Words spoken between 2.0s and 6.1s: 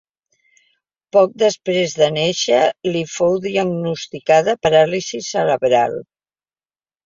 néixer li fou diagnosticada paràlisi cerebral.